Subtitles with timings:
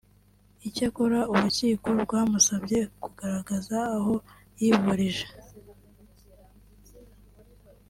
[0.67, 4.13] Icyakora urukiko rwamusabye kugaragaza aho
[4.59, 5.27] yivurije